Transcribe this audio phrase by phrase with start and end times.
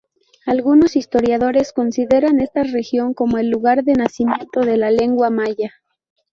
[0.47, 5.73] Algunos historiadores consideran esta región como el lugar de nacimiento de la lengua maya.